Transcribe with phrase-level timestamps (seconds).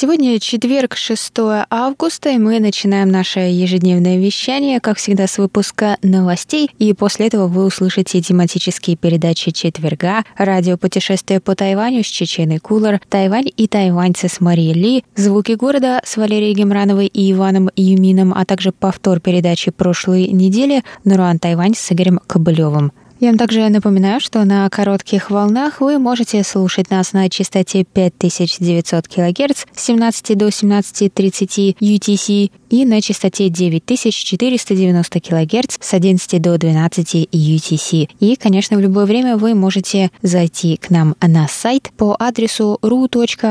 [0.00, 1.30] Сегодня четверг, 6
[1.68, 7.48] августа, и мы начинаем наше ежедневное вещание, как всегда, с выпуска новостей, и после этого
[7.48, 14.40] вы услышите тематические передачи четверга, радиопутешествие по Тайваню с Чеченой Кулар, Тайвань и тайваньцы с
[14.40, 20.28] Марией Ли, звуки города с Валерией Гемрановой и Иваном Юмином, а также повтор передачи прошлой
[20.28, 22.92] недели Нуруан Тайвань с Игорем Кобылевым.
[23.20, 29.06] Я вам также напоминаю, что на коротких волнах вы можете слушать нас на частоте 5900
[29.08, 37.28] кГц с 17 до 17.30 UTC и на частоте 9490 кГц с 11 до 12
[37.30, 38.08] UTC.
[38.20, 43.50] И, конечно, в любое время вы можете зайти к нам на сайт по адресу ru.rti.org.tw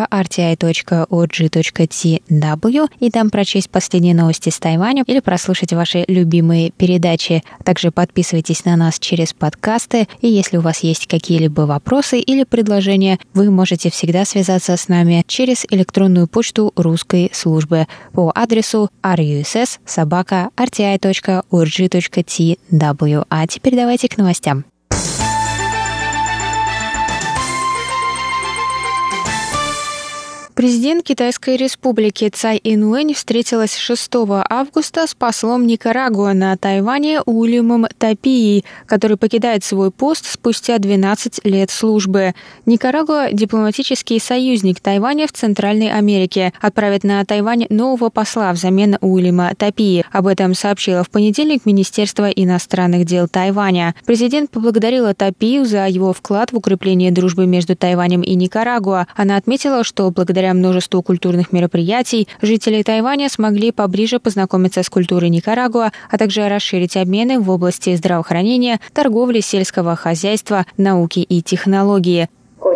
[2.99, 7.43] и там прочесть последние новости с Тайваня или прослушать ваши любимые передачи.
[7.63, 13.19] Также подписывайтесь на нас через подкасты, и если у вас есть какие-либо вопросы или предложения,
[13.33, 20.49] вы можете всегда связаться с нами через электронную почту русской службы по адресу russ собака
[20.55, 21.45] rti.org.tw.
[23.29, 24.63] А теперь давайте к новостям.
[30.59, 34.11] Президент Китайской республики Цай Инуэнь встретилась 6
[34.49, 41.71] августа с послом Никарагуа на Тайване Уильямом Тапией, который покидает свой пост спустя 12 лет
[41.71, 42.33] службы.
[42.65, 50.03] Никарагуа– дипломатический союзник Тайваня в Центральной Америке, отправит на Тайвань нового посла взамен Уильяма Тапии.
[50.11, 53.95] Об этом сообщило в понедельник Министерство иностранных дел Тайваня.
[54.05, 59.07] Президент поблагодарила Тапию за его вклад в укрепление дружбы между Тайванем и Никарагуа.
[59.15, 65.28] Она отметила, что благодаря Благодаря множеству культурных мероприятий жители Тайваня смогли поближе познакомиться с культурой
[65.28, 72.30] Никарагуа, а также расширить обмены в области здравоохранения, торговли, сельского хозяйства, науки и технологии.
[72.58, 72.74] В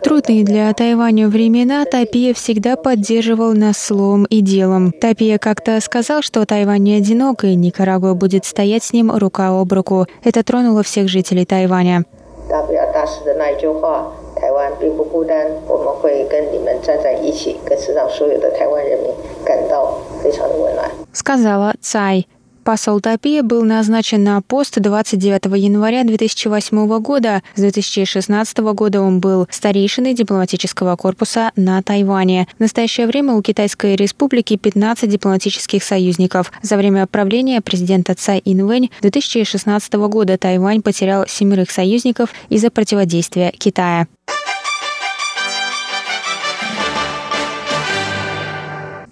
[0.00, 4.92] трудные для Тайваня времена Тапия всегда поддерживал нас словом и делом.
[4.92, 9.72] Тапия как-то сказал, что Тайвань не одинок, и Никарагуа будет стоять с ним рука об
[9.72, 10.06] руку.
[10.22, 12.04] Это тронуло всех жителей Тайваня.
[12.48, 19.10] 大不了大使的那一句话：“ 台湾并不孤单，我们会跟你们站在一起，更是让所有的台湾人民
[19.44, 22.24] 感到非常的温暖。” сказала Цай.
[22.63, 27.41] Посол Тапия был назначен на пост 29 января 2008 года.
[27.55, 32.47] С 2016 года он был старейшиной дипломатического корпуса на Тайване.
[32.57, 36.51] В настоящее время у Китайской республики 15 дипломатических союзников.
[36.61, 44.07] За время правления президента Цай Инвэнь 2016 года Тайвань потерял семерых союзников из-за противодействия Китая.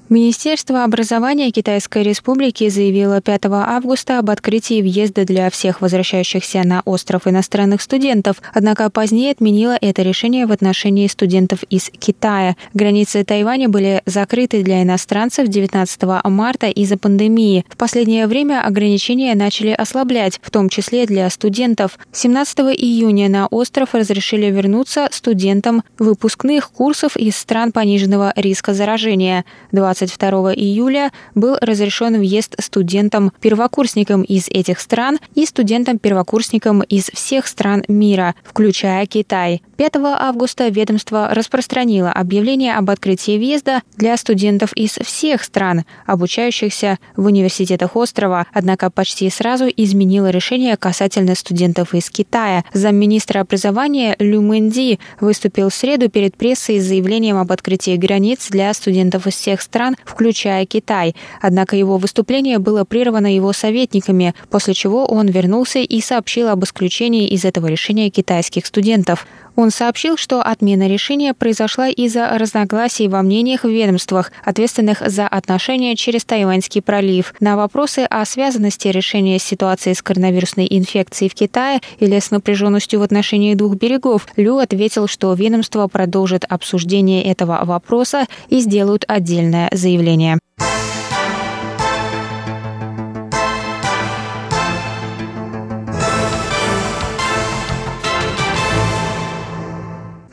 [0.09, 7.27] Министерство образования Китайской Республики заявило 5 августа об открытии въезда для всех возвращающихся на остров
[7.27, 12.55] иностранных студентов, однако позднее отменило это решение в отношении студентов из Китая.
[12.73, 17.63] Границы Тайваня были закрыты для иностранцев 19 марта из-за пандемии.
[17.69, 21.99] В последнее время ограничения начали ослаблять, в том числе для студентов.
[22.13, 29.45] 17 июня на остров разрешили вернуться студентам выпускных курсов из стран пониженного риска заражения.
[29.71, 37.83] 20 22 июля был разрешен въезд студентам-первокурсникам из этих стран и студентам-первокурсникам из всех стран
[37.87, 39.61] мира, включая Китай.
[39.77, 47.25] 5 августа ведомство распространило объявление об открытии въезда для студентов из всех стран, обучающихся в
[47.25, 52.63] университетах острова, однако почти сразу изменило решение касательно студентов из Китая.
[52.73, 58.74] Замминистра образования Лю Мэнди выступил в среду перед прессой с заявлением об открытии границ для
[58.74, 61.15] студентов из всех стран стран, включая Китай.
[61.41, 67.27] Однако его выступление было прервано его советниками, после чего он вернулся и сообщил об исключении
[67.27, 69.25] из этого решения китайских студентов.
[69.59, 75.97] Он сообщил, что отмена решения произошла из-за разногласий во мнениях в ведомствах, ответственных за отношения
[75.97, 77.33] через Тайваньский пролив.
[77.41, 83.03] На вопросы о связанности решения ситуации с коронавирусной инфекцией в Китае или с напряженностью в
[83.03, 90.39] отношении двух берегов, Лю ответил, что ведомство продолжит обсуждение этого вопроса и сделают отдельное заявление.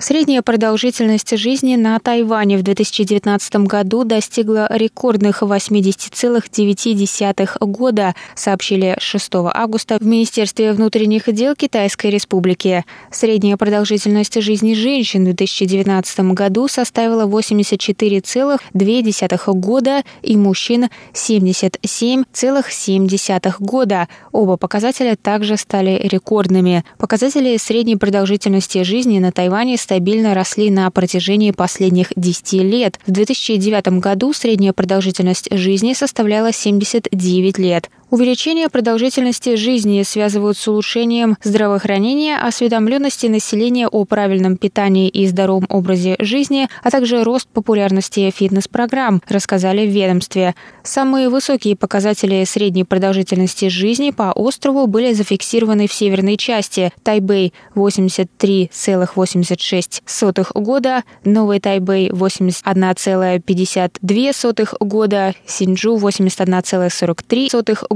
[0.08, 9.99] Средняя продолжительность жизни на Тайване в 2019 году достигла рекордных 80,9 года, сообщили 6 августа
[9.99, 12.85] в Министерстве внутренних дел Китайской Республики.
[13.11, 24.06] Средняя продолжительность жизни женщин в 2019 году составила 84,2 года и мужчин 77,7 года.
[24.31, 26.85] Оба показателя также стали рекордными.
[26.97, 33.00] Показатели средней продолжительности жизни на Тайване стабильно росли на протяжении последних 10 лет.
[33.06, 37.88] В 2009 году средняя продолжительность жизни составляла 79 лет.
[38.08, 46.14] Увеличение продолжительности жизни связывают с улучшением здравоохранения, осведомленности населения о правильном питании и здоровом образе
[46.20, 50.55] жизни, а также рост популярности фитнес-программ, рассказали в ведомстве.
[50.85, 60.53] Самые высокие показатели средней продолжительности жизни по острову были зафиксированы в северной части– Тайбэй– 83,86
[60.55, 67.95] года, Новый Тайбэй– 81,52 года, Синджу– 81,43 года,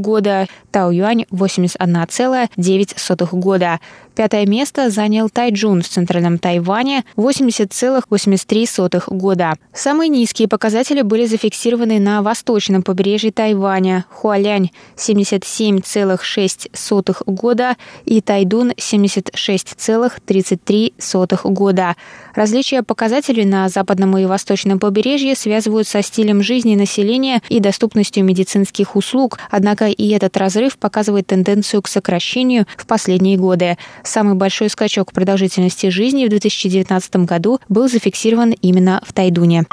[0.71, 3.81] Тау-Юань 81,9 года.
[4.15, 9.55] Пятое место занял Тайджун в центральном Тайване 80,83 года.
[9.73, 21.39] Самые низкие показатели были зафиксированы на восточном побережье Тайваня, Хуалянь 77,6 года и Тайдун 76,33
[21.45, 21.95] года.
[22.35, 28.97] Различия показателей на западном и восточном побережье связывают со стилем жизни населения и доступностью медицинских
[28.97, 33.77] услуг, однако и этот разрыв показывает тенденцию к сокращению в последние годы.
[34.03, 39.65] Самый большой скачок продолжительности жизни в 2019 году был зафиксирован именно в Тайдуне.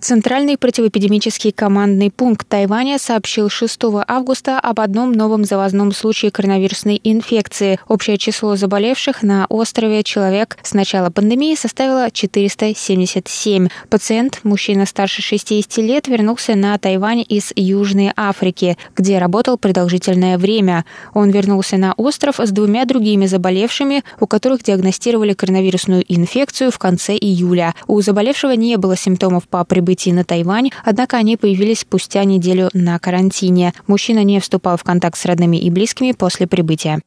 [0.00, 7.78] Центральный противоэпидемический командный пункт Тайваня сообщил 6 августа об одном новом завозном случае коронавирусной инфекции.
[7.88, 13.68] Общее число заболевших на острове человек с начала пандемии составило 477.
[13.88, 20.84] Пациент, мужчина старше 60 лет, вернулся на Тайвань из Южной Африки, где работал продолжительное время.
[21.14, 27.16] Он вернулся на остров с двумя другими заболевшими, у которых диагностировали коронавирусную инфекцию в конце
[27.16, 27.74] июля.
[27.86, 32.70] У заболевшего не было симптомов по прибытию прибытии на Тайвань, однако они появились спустя неделю
[32.72, 33.72] на карантине.
[33.86, 37.00] Мужчина не вступал в контакт с родными и близкими после прибытия.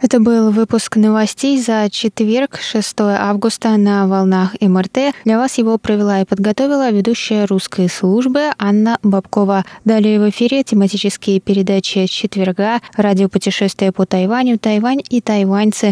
[0.00, 5.12] Это был выпуск новостей за четверг, 6 августа на волнах МРТ.
[5.24, 9.64] Для вас его провела и подготовила ведущая русской службы Анна Бабкова.
[9.84, 15.90] Далее в эфире тематические передачи четверга, радиопутешествия по Тайваню, Тайвань и тайваньцы.